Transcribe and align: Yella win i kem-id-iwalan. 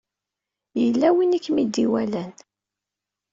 Yella 0.81 1.09
win 1.15 1.37
i 1.37 1.39
kem-id-iwalan. 1.45 2.31